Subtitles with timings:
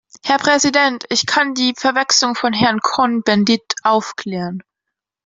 [0.25, 1.05] Herr Präsident!
[1.09, 4.63] Ich kann die Verwechslung von Herrn Cohn-Bendit aufklären.